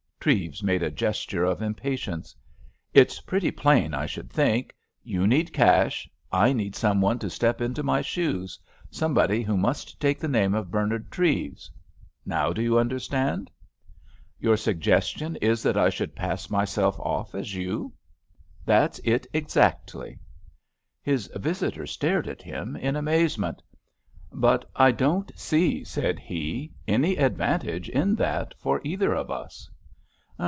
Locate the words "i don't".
24.75-25.31